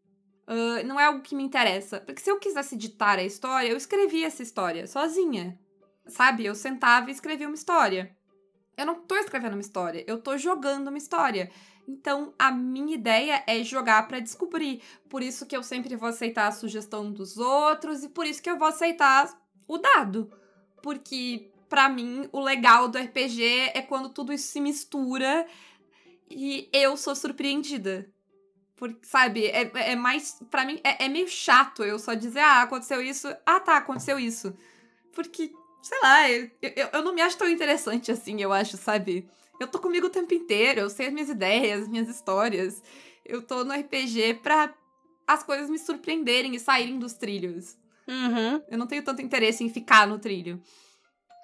[0.48, 2.00] Uh, não é algo que me interessa.
[2.00, 5.60] Porque se eu quisesse ditar a história, eu escrevia essa história sozinha.
[6.08, 6.46] Sabe?
[6.46, 8.16] Eu sentava e escrevia uma história.
[8.76, 11.52] Eu não tô escrevendo uma história, eu tô jogando uma história.
[11.88, 14.82] Então, a minha ideia é jogar para descobrir.
[15.10, 18.50] Por isso que eu sempre vou aceitar a sugestão dos outros e por isso que
[18.50, 20.32] eu vou aceitar o dado.
[20.82, 25.46] Porque para mim o legal do RPG é quando tudo isso se mistura
[26.30, 28.10] e eu sou surpreendida.
[28.76, 30.39] Porque, sabe, é, é mais.
[30.50, 33.28] para mim, é, é meio chato eu só dizer, ah, aconteceu isso.
[33.46, 34.56] Ah, tá, aconteceu isso.
[35.13, 39.30] Porque sei lá, eu, eu, eu, não me acho tão interessante assim, eu acho, sabe?
[39.63, 42.82] Eu tô comigo o tempo inteiro, eu sei as minhas ideias, as minhas histórias.
[43.26, 44.73] Eu tô no RPG pra
[45.28, 47.78] as coisas me surpreenderem e saírem dos trilhos.
[48.08, 48.62] Uhum.
[48.69, 50.62] Eu não tenho tanto interesse em ficar no trilho.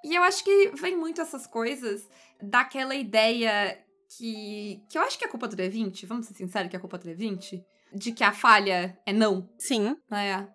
[0.04, 2.08] E eu acho que vem muito essas coisas
[2.42, 3.78] daquela ideia
[4.18, 4.84] que.
[4.90, 7.08] que eu acho que é culpa do D20, vamos ser sinceros que é culpa do
[7.10, 7.64] D20?
[7.94, 9.50] De que a falha é não.
[9.58, 9.96] Sim.
[10.12, 10.48] É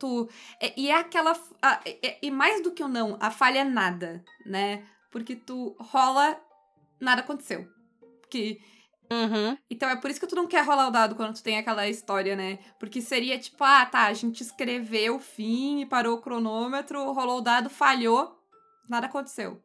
[0.00, 0.28] tu.
[0.76, 1.38] E é aquela.
[1.62, 1.80] A,
[2.20, 4.82] e mais do que o não, a falha é nada, né?
[5.10, 6.40] Porque tu rola,
[7.00, 7.66] nada aconteceu.
[8.20, 8.60] Porque.
[9.12, 9.58] Uhum.
[9.68, 11.88] Então é por isso que tu não quer rolar o dado quando tu tem aquela
[11.88, 12.60] história, né?
[12.78, 17.38] Porque seria tipo, ah, tá, a gente escreveu o fim e parou o cronômetro, rolou
[17.38, 18.38] o dado, falhou,
[18.88, 19.60] nada aconteceu.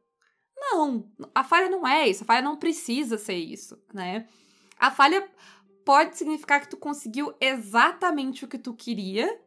[0.57, 4.27] Não, a falha não é isso, a falha não precisa ser isso, né?
[4.79, 5.29] A falha
[5.85, 9.39] pode significar que tu conseguiu exatamente o que tu queria,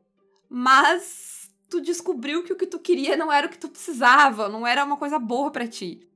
[0.49, 4.67] mas tu descobriu que o que tu queria não era o que tu precisava, não
[4.67, 6.08] era uma coisa boa para ti.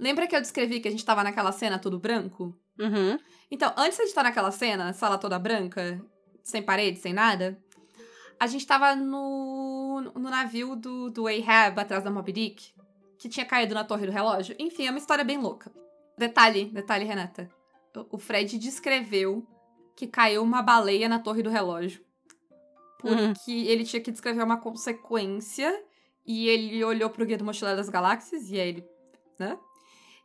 [0.00, 2.56] Lembra que eu descrevi que a gente tava naquela cena tudo branco?
[2.78, 3.18] Uhum.
[3.50, 6.02] Então, antes de estar naquela cena, sala toda branca,
[6.42, 7.62] sem parede, sem nada,
[8.38, 12.72] a gente tava no, no navio do, do Ahab atrás da Moby Dick,
[13.18, 14.56] que tinha caído na torre do relógio.
[14.58, 15.70] Enfim, é uma história bem louca.
[16.16, 17.50] Detalhe, detalhe, Renata.
[18.10, 19.46] O Fred descreveu
[19.94, 22.02] que caiu uma baleia na torre do relógio.
[22.98, 23.66] Porque uhum.
[23.66, 25.84] ele tinha que descrever uma consequência
[26.24, 28.88] e ele olhou pro Guia do Mochileiro das Galáxias e aí ele,
[29.38, 29.58] né?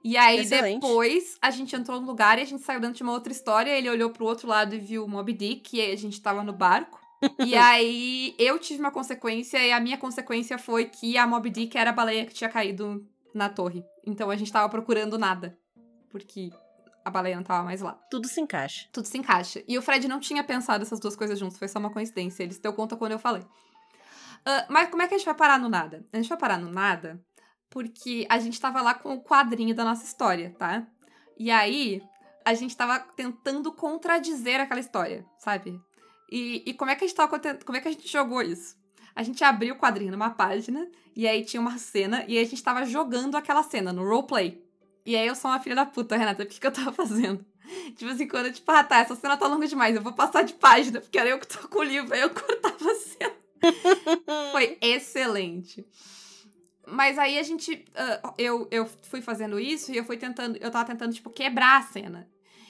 [0.05, 0.81] E aí Excelente.
[0.81, 3.75] depois a gente entrou no lugar e a gente saiu dentro de uma outra história,
[3.75, 6.53] ele olhou pro outro lado e viu o Moby Dick e a gente tava no
[6.53, 7.01] barco.
[7.43, 11.75] e aí eu tive uma consequência e a minha consequência foi que a Moby Dick
[11.75, 13.83] era a baleia que tinha caído na torre.
[14.05, 15.57] Então a gente tava procurando nada.
[16.11, 16.51] Porque
[17.03, 17.93] a baleia não tava mais lá.
[18.11, 18.87] Tudo se encaixa.
[18.93, 19.63] Tudo se encaixa.
[19.67, 22.43] E o Fred não tinha pensado essas duas coisas juntos, foi só uma coincidência.
[22.43, 23.41] Ele se deu conta quando eu falei.
[23.41, 26.05] Uh, mas como é que a gente vai parar no nada?
[26.13, 27.19] A gente vai parar no nada
[27.75, 30.88] porque a gente tava lá com o quadrinho da nossa história, tá?
[31.38, 32.01] E aí,
[32.45, 35.77] a gente tava tentando contradizer aquela história, sabe?
[36.31, 38.77] E, e como é que a gente tava como é que a gente jogou isso?
[39.13, 42.63] A gente abriu o quadrinho numa página, e aí tinha uma cena, e a gente
[42.63, 44.63] tava jogando aquela cena no roleplay.
[45.05, 47.45] E aí eu sou uma filha da puta, Renata, o que, que eu tava fazendo?
[47.97, 50.43] Tipo assim, quando eu, tipo, ah tá, essa cena tá longa demais, eu vou passar
[50.43, 53.35] de página, porque era eu que tô com o livro, aí eu cortava a cena.
[54.53, 55.85] Foi excelente.
[56.87, 57.73] Mas aí a gente.
[57.73, 60.57] Uh, eu, eu fui fazendo isso e eu fui tentando.
[60.57, 62.29] Eu tava tentando, tipo, quebrar a cena.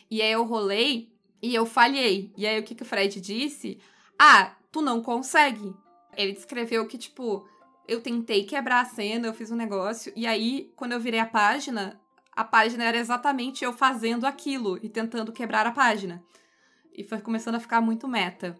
[0.09, 2.31] E aí eu rolei e eu falhei.
[2.37, 3.79] E aí o que, que o Fred disse?
[4.17, 5.73] Ah, tu não consegue.
[6.15, 7.47] Ele descreveu que, tipo,
[7.87, 10.11] eu tentei quebrar a cena, eu fiz um negócio.
[10.15, 11.99] E aí, quando eu virei a página,
[12.31, 16.23] a página era exatamente eu fazendo aquilo e tentando quebrar a página.
[16.93, 18.57] E foi começando a ficar muito meta.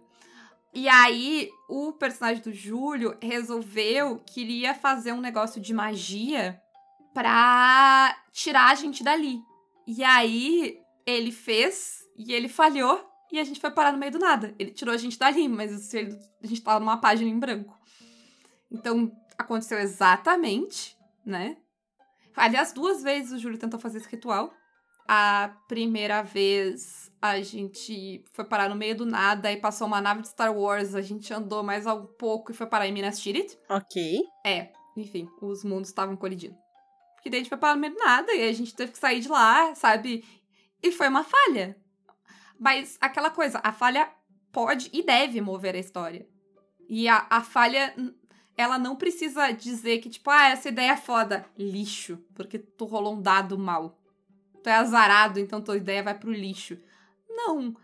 [0.76, 6.62] E aí, o personagem do Júlio resolveu que iria fazer um negócio de magia
[7.14, 9.40] pra tirar a gente dali.
[9.88, 14.20] E aí, ele fez e ele falhou e a gente foi parar no meio do
[14.20, 14.54] nada.
[14.60, 17.80] Ele tirou a gente dali, mas a gente tava numa página em branco.
[18.70, 21.56] Então, aconteceu exatamente, né?
[22.36, 24.54] Aliás, duas vezes o Júlio tentou fazer esse ritual.
[25.08, 30.22] A primeira vez a gente foi parar no meio do nada e passou uma nave
[30.22, 30.96] de Star Wars.
[30.96, 33.58] A gente andou mais um pouco e foi parar em Minas Tirith.
[33.70, 34.22] Ok.
[34.46, 36.56] É, enfim, os mundos estavam colidindo.
[37.16, 38.98] Porque daí a gente foi parar no meio do nada e a gente teve que
[38.98, 40.24] sair de lá, sabe?
[40.82, 41.78] E foi uma falha.
[42.60, 44.10] Mas aquela coisa, a falha
[44.52, 46.28] pode e deve mover a história.
[46.88, 47.94] E a, a falha
[48.58, 51.46] ela não precisa dizer que, tipo, ah, essa ideia é foda.
[51.58, 54.00] Lixo, porque tu rolou um dado mal.
[54.64, 56.78] tu é azarado, então tua ideia vai pro lixo.
[57.36, 57.76] Não.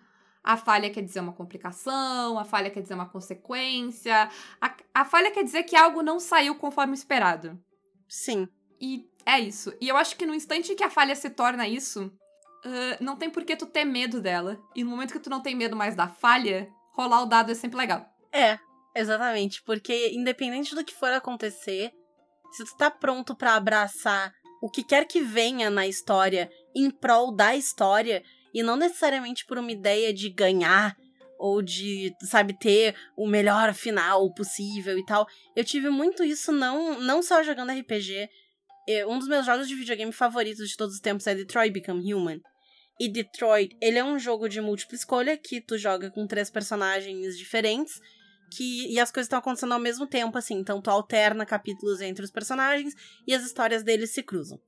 [0.44, 4.28] A falha quer dizer uma complicação, a falha quer dizer uma consequência,
[4.60, 7.60] a, a falha quer dizer que algo não saiu conforme esperado.
[8.08, 8.48] Sim.
[8.80, 9.72] E é isso.
[9.80, 12.12] E eu acho que no instante que a falha se torna isso,
[12.66, 14.60] uh, não tem por que tu ter medo dela.
[14.76, 17.56] E no momento que tu não tem medo mais da falha, rolar o dado é
[17.56, 18.06] sempre legal.
[18.32, 18.58] É,
[18.96, 19.62] exatamente.
[19.62, 21.92] Porque independente do que for acontecer,
[22.52, 27.32] se tu tá pronto para abraçar o que quer que venha na história em prol
[27.32, 30.96] da história, e não necessariamente por uma ideia de ganhar
[31.38, 35.26] ou de, sabe, ter o melhor final possível e tal.
[35.56, 38.30] Eu tive muito isso não, não só jogando RPG.
[39.08, 42.40] Um dos meus jogos de videogame favoritos de todos os tempos é Detroit Become Human.
[43.00, 47.36] E Detroit, ele é um jogo de múltipla escolha que tu joga com três personagens
[47.38, 48.00] diferentes
[48.52, 52.24] que e as coisas estão acontecendo ao mesmo tempo assim, então tu alterna capítulos entre
[52.24, 52.94] os personagens
[53.26, 54.60] e as histórias deles se cruzam.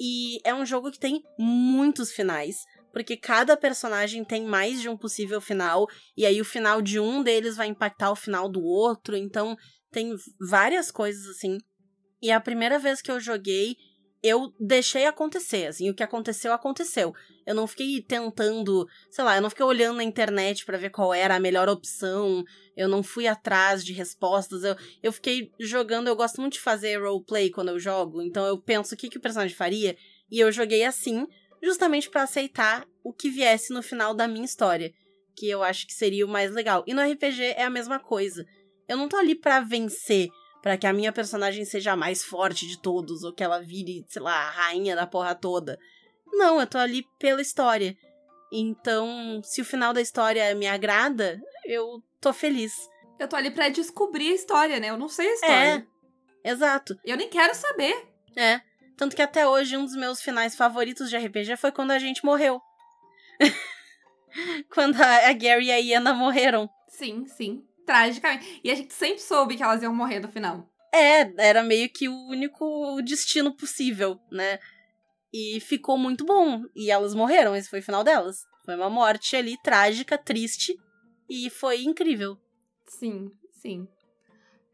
[0.00, 4.96] E é um jogo que tem muitos finais, porque cada personagem tem mais de um
[4.96, 5.86] possível final,
[6.16, 9.54] e aí o final de um deles vai impactar o final do outro, então
[9.90, 11.58] tem várias coisas assim.
[12.22, 13.76] E a primeira vez que eu joguei,
[14.22, 17.14] eu deixei acontecer, assim, o que aconteceu, aconteceu.
[17.46, 21.14] Eu não fiquei tentando, sei lá, eu não fiquei olhando na internet para ver qual
[21.14, 22.44] era a melhor opção,
[22.76, 27.02] eu não fui atrás de respostas, eu, eu fiquei jogando, eu gosto muito de fazer
[27.02, 29.96] roleplay quando eu jogo, então eu penso o que, que o personagem faria,
[30.30, 31.26] e eu joguei assim,
[31.62, 34.92] justamente para aceitar o que viesse no final da minha história,
[35.34, 36.84] que eu acho que seria o mais legal.
[36.86, 38.44] E no RPG é a mesma coisa.
[38.86, 40.28] Eu não tô ali para vencer,
[40.62, 44.04] para que a minha personagem seja a mais forte de todos, ou que ela vire,
[44.08, 45.78] sei lá, a rainha da porra toda.
[46.26, 47.96] Não, eu tô ali pela história.
[48.52, 52.74] Então, se o final da história me agrada, eu tô feliz.
[53.18, 54.90] Eu tô ali pra descobrir a história, né?
[54.90, 55.86] Eu não sei a história.
[56.44, 56.98] É, exato.
[57.04, 58.08] Eu nem quero saber.
[58.36, 58.60] É.
[58.96, 62.24] Tanto que até hoje um dos meus finais favoritos de RPG foi quando a gente
[62.24, 62.60] morreu.
[64.74, 66.68] quando a Gary e a Iana morreram.
[66.88, 68.60] Sim, sim tragicamente.
[68.62, 70.64] E a gente sempre soube que elas iam morrer no final.
[70.94, 74.60] É, era meio que o único destino possível, né?
[75.32, 76.62] E ficou muito bom.
[76.74, 78.44] E elas morreram, esse foi o final delas.
[78.64, 80.76] Foi uma morte ali trágica, triste.
[81.28, 82.38] E foi incrível.
[82.86, 83.88] Sim, sim.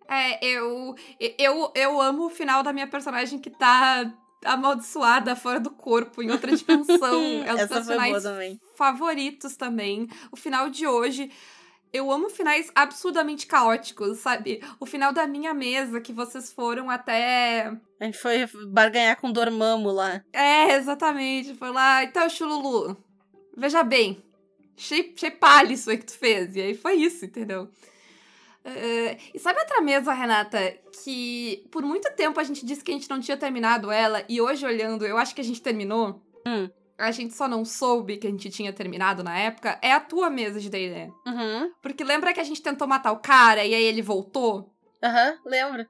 [0.08, 0.94] É, eu,
[1.38, 4.12] eu, eu amo o final da minha personagem que tá
[4.44, 7.22] amaldiçoada fora do corpo, em outra dimensão.
[7.44, 8.60] é um dos personagens também.
[8.74, 10.06] favoritos também.
[10.30, 11.30] O final de hoje.
[11.92, 14.62] Eu amo finais absurdamente caóticos, sabe?
[14.78, 17.72] O final da minha mesa, que vocês foram até.
[18.00, 20.22] A gente foi barganhar com o Dormammu lá.
[20.32, 21.54] É, exatamente.
[21.54, 22.04] Foi lá.
[22.04, 22.96] Então, Chululu,
[23.56, 24.22] veja bem.
[24.76, 26.54] Achei, achei palha isso aí que tu fez.
[26.54, 27.64] E aí foi isso, entendeu?
[28.64, 32.94] Uh, e sabe outra mesa, Renata, que por muito tempo a gente disse que a
[32.94, 36.20] gente não tinha terminado ela, e hoje olhando, eu acho que a gente terminou?
[36.44, 40.00] Hum a gente só não soube que a gente tinha terminado na época, é a
[40.00, 41.12] tua mesa de D&D.
[41.26, 41.72] Uhum.
[41.82, 44.72] Porque lembra que a gente tentou matar o cara e aí ele voltou?
[45.02, 45.86] Aham, uhum, lembro.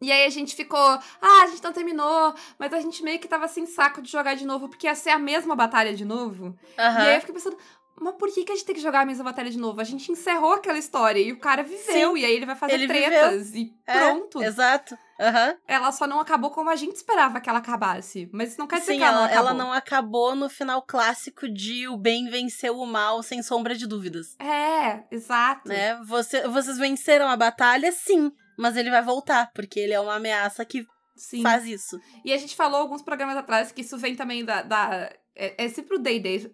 [0.00, 3.28] E aí a gente ficou, ah, a gente não terminou, mas a gente meio que
[3.28, 6.46] tava sem saco de jogar de novo, porque ia ser a mesma batalha de novo.
[6.46, 6.56] Uhum.
[6.76, 7.56] E aí eu fiquei pensando,
[8.00, 9.80] mas por que, que a gente tem que jogar a mesma batalha de novo?
[9.80, 12.86] A gente encerrou aquela história e o cara viveu, Sim, e aí ele vai fazer
[12.86, 13.62] tretas viveu.
[13.62, 14.42] e é, pronto.
[14.42, 14.98] Exato.
[15.22, 15.56] Uhum.
[15.68, 18.28] Ela só não acabou como a gente esperava que ela acabasse.
[18.32, 19.48] Mas isso não quer dizer Sim, que ela, ela não acabou.
[19.50, 23.86] Ela não acabou no final clássico de o bem venceu o mal, sem sombra de
[23.86, 24.36] dúvidas.
[24.40, 25.68] É, exato.
[25.68, 25.94] Né?
[26.04, 28.32] Você, vocês venceram a batalha, sim.
[28.58, 31.42] Mas ele vai voltar, porque ele é uma ameaça que Sim.
[31.42, 32.00] faz isso.
[32.24, 34.62] E a gente falou alguns programas atrás que isso vem também da.
[34.62, 36.52] da é, é sempre o Day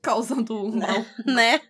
[0.00, 1.04] causando um mal.
[1.26, 1.60] né?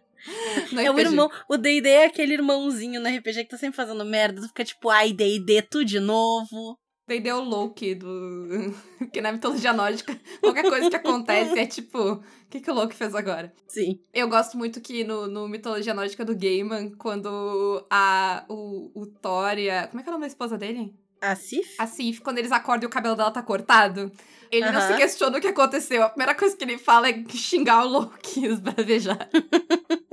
[0.79, 1.31] É o irmão.
[1.49, 4.41] O D&D é aquele irmãozinho no RPG que tá sempre fazendo merda.
[4.41, 6.79] Tu fica tipo, ai, D&D, tu de novo.
[7.07, 8.07] D&D é o Loki do...
[9.13, 12.97] que na mitologia nórdica, qualquer coisa que acontece é tipo, o que, que o Loki
[12.97, 13.53] fez agora?
[13.69, 14.01] Sim.
[14.13, 19.59] Eu gosto muito que no, no mitologia nórdica do Gaiman, quando a, o, o Thor
[19.59, 19.87] e a...
[19.87, 20.95] Como é que é o nome da esposa dele?
[21.21, 21.75] A Sif?
[21.79, 24.11] A Sif, quando eles acordam e o cabelo dela tá cortado.
[24.51, 26.03] Ele não se questiona o que aconteceu.
[26.03, 29.29] A primeira coisa que ele fala é xingar o Loki, esbravejar.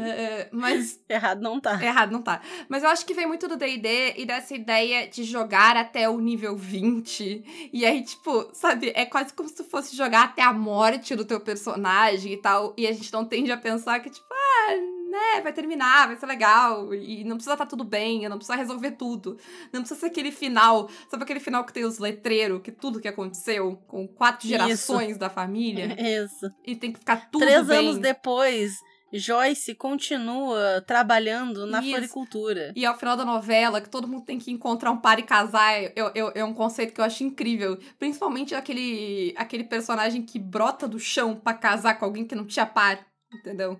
[0.00, 1.00] Uh, mas.
[1.08, 1.82] Errado não tá.
[1.82, 2.40] Errado não tá.
[2.68, 6.18] Mas eu acho que vem muito do DD e dessa ideia de jogar até o
[6.20, 7.70] nível 20.
[7.72, 11.24] E aí, tipo, sabe, é quase como se tu fosse jogar até a morte do
[11.24, 12.74] teu personagem e tal.
[12.76, 16.26] E a gente não tende a pensar que, tipo, ah, né, vai terminar, vai ser
[16.26, 19.36] legal, e não precisa estar tá tudo bem, não precisa resolver tudo.
[19.72, 23.08] Não precisa ser aquele final, sabe aquele final que tem os letreiros, que tudo que
[23.08, 25.18] aconteceu, com quatro gerações Isso.
[25.18, 25.94] da família?
[26.00, 26.50] Isso.
[26.64, 27.78] E tem que ficar tudo Três bem.
[27.78, 28.72] anos depois,
[29.12, 31.90] Joyce continua trabalhando na Isso.
[31.90, 32.72] floricultura.
[32.76, 35.82] E ao final da novela, que todo mundo tem que encontrar um par e casar,
[35.96, 37.78] eu, eu, é um conceito que eu acho incrível.
[37.98, 42.66] Principalmente aquele, aquele personagem que brota do chão pra casar com alguém que não tinha
[42.66, 43.78] par, entendeu?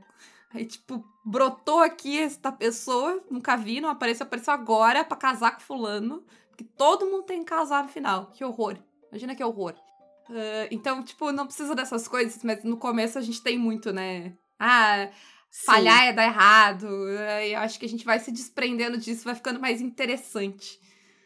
[0.53, 5.61] Aí, tipo, brotou aqui esta pessoa, nunca vi, não apareceu, apareceu agora pra casar com
[5.61, 6.24] fulano.
[6.57, 8.33] Que todo mundo tem que casar no final.
[8.33, 8.76] Que horror.
[9.11, 9.74] Imagina que horror.
[10.31, 14.35] Ah, então, tipo, não precisa dessas coisas, mas no começo a gente tem muito, né?
[14.61, 15.09] Ah,
[15.51, 16.87] falhar é dar errado.
[17.37, 20.79] Aí Eu acho que a gente vai se desprendendo disso, vai ficando mais interessante.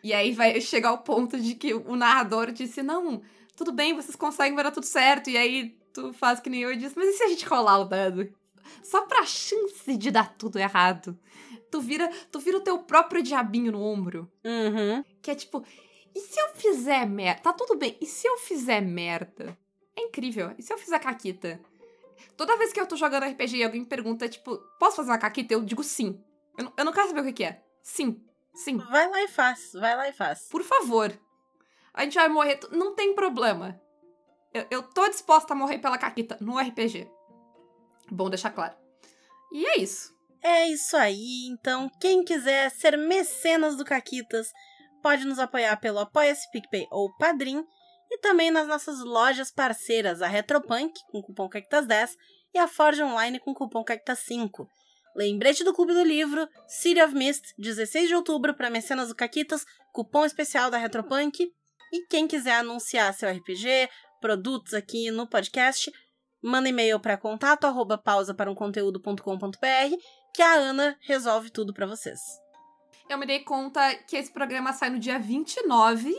[0.02, 3.20] E aí vai chegar ao ponto de que o narrador disse: Não,
[3.56, 5.28] tudo bem, vocês conseguem, vai dar tudo certo.
[5.28, 7.80] E aí tu faz que nem eu e diz: Mas e se a gente rolar
[7.80, 8.32] o dado?
[8.82, 11.18] Só pra chance de dar tudo errado.
[11.70, 14.30] Tu vira, tu vira o teu próprio diabinho no ombro.
[14.44, 15.04] Uhum.
[15.20, 15.64] Que é tipo,
[16.14, 17.42] e se eu fizer merda?
[17.42, 19.58] Tá tudo bem, e se eu fizer merda?
[19.96, 20.52] É incrível.
[20.56, 21.60] E se eu fizer caquita?
[22.36, 25.18] Toda vez que eu tô jogando RPG e alguém me pergunta, tipo, posso fazer uma
[25.18, 25.54] caquita?
[25.54, 26.22] Eu digo sim.
[26.56, 27.62] Eu não, eu não quero saber o que, que é.
[27.82, 28.24] Sim.
[28.54, 28.78] Sim.
[28.78, 30.48] Vai lá e faz, vai lá e faz.
[30.48, 31.12] Por favor.
[31.92, 32.60] A gente vai morrer.
[32.70, 33.80] Não tem problema.
[34.52, 37.08] Eu, eu tô disposta a morrer pela caquita no RPG.
[38.10, 38.74] Bom deixar claro.
[39.52, 40.14] E é isso.
[40.42, 44.52] É isso aí, então quem quiser ser mecenas do Caquitas
[45.02, 47.64] pode nos apoiar pelo Apoia-se PicPay ou Padrim
[48.14, 52.10] e também nas nossas lojas parceiras, a Retropunk com cupom Caquitas10
[52.54, 54.68] e a Forge Online com cupom Caquitas5.
[55.16, 59.64] Lembrete do Clube do Livro, City of Mist, 16 de outubro para mecenas do Caquitas,
[59.92, 61.44] cupom especial da Retropunk.
[61.92, 63.88] E quem quiser anunciar seu RPG,
[64.20, 65.90] produtos aqui no podcast,
[66.42, 69.96] manda e-mail para contato arroba pausa para um conteúdo.com.br
[70.32, 72.20] que a Ana resolve tudo pra vocês.
[73.08, 76.14] Eu me dei conta que esse programa sai no dia 29.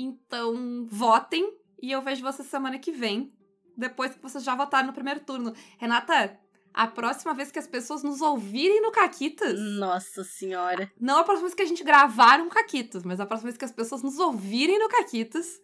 [0.00, 1.54] Então, votem.
[1.82, 3.32] E eu vejo vocês semana que vem.
[3.76, 5.54] Depois que vocês já votaram no primeiro turno.
[5.78, 6.38] Renata,
[6.72, 9.58] a próxima vez que as pessoas nos ouvirem no Caquitas.
[9.58, 10.90] Nossa senhora.
[10.98, 13.64] Não a próxima vez que a gente gravar um Caquitas, mas a próxima vez que
[13.64, 15.60] as pessoas nos ouvirem no Caquitas.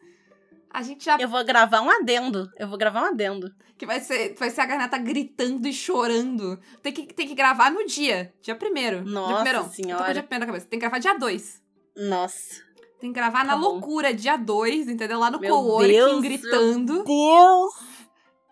[0.68, 1.16] A gente já.
[1.18, 2.51] Eu vou gravar um adendo.
[2.59, 3.51] Eu vou gravar um adendo.
[3.78, 6.61] Que vai ser, vai ser a Renata gritando e chorando.
[6.82, 8.34] Tem que, tem que gravar no dia.
[8.43, 9.03] Dia primeiro.
[9.03, 9.61] Nossa dia primeirão.
[9.61, 10.12] Eu tô com senhora.
[10.12, 10.66] dia primeiro na cabeça.
[10.66, 11.62] Tem que gravar dia 2.
[11.97, 12.65] Nossa.
[13.01, 13.62] Tem que gravar Tá na bom.
[13.72, 15.18] loucura, dia 2, entendeu?
[15.18, 17.05] Lá no Meu coworking, Deus, gritando.
[17.05, 17.74] Deus!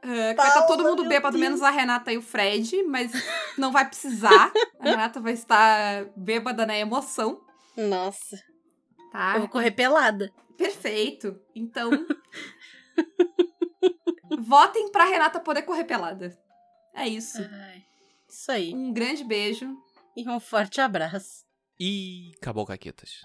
[0.03, 1.41] Ah, que vai estar todo Paula, mundo meu bêbado, Deus.
[1.49, 3.11] menos a Renata e o Fred, mas
[3.57, 4.53] não vai precisar.
[4.79, 7.41] A Renata vai estar bêbada na emoção,
[7.75, 8.37] Nossa.
[9.11, 9.33] tá?
[9.37, 10.31] Eu vou correr pelada.
[10.59, 11.41] Perfeito.
[11.55, 11.91] Então.
[14.41, 16.39] votem pra Renata poder correr pelada.
[16.95, 17.39] É isso.
[17.41, 17.83] Ai,
[18.29, 18.75] Isso aí.
[18.75, 19.75] Um grande beijo.
[20.17, 21.45] E um forte abraço.
[21.81, 23.21] E acabou, Caquetas.